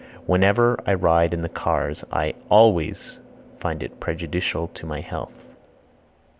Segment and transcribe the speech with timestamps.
[0.25, 3.19] Whenever I ride in the cars I (always)
[3.59, 5.45] find it prejudicial to my health.